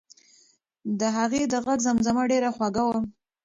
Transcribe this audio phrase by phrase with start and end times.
[0.99, 2.97] د هغې د غږ زمزمه ډېره خوږه وه.